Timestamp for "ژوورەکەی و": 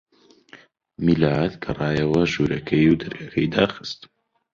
2.33-2.99